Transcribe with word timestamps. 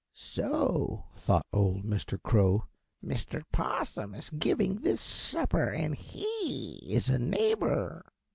"So," 0.15 1.03
thought 1.15 1.45
old 1.53 1.83
Mr. 1.83 2.19
Crow, 2.19 2.65
"Mr. 3.05 3.43
Possum 3.51 4.15
is 4.15 4.31
giving 4.31 4.79
this 4.81 4.99
supper 4.99 5.69
and 5.69 5.93
he 5.93 6.79
is 6.91 7.07
a 7.07 7.19
neighbor." 7.19 8.03